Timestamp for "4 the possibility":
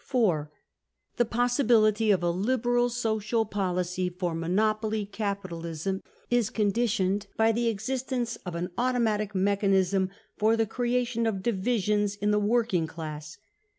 0.09-2.09